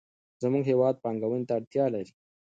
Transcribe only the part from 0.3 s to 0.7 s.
زموږ